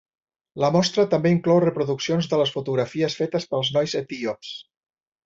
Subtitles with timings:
[0.63, 4.57] La mostra també inclou reproduccions de les fotografies fetes pels nois etíops.